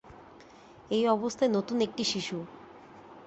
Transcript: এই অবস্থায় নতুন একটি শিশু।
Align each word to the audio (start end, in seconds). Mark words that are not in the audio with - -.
এই 0.91 1.03
অবস্থায় 1.07 1.51
নতুন 1.51 1.77
একটি 1.81 2.03
শিশু। 2.03 2.37